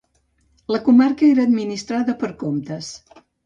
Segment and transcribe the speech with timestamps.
[0.75, 2.93] La comarca era administrada per comtes.